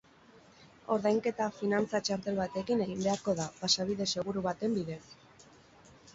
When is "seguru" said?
4.17-4.45